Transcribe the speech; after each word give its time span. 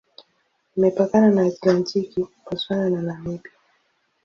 Imepakana 0.77 1.27
na 1.35 1.41
Atlantiki, 1.51 2.19
Botswana 2.45 2.87
na 2.93 3.01
Namibia. 3.07 3.53